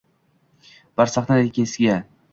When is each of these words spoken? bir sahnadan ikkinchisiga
bir 1.01 1.13
sahnadan 1.17 1.45
ikkinchisiga 1.51 2.03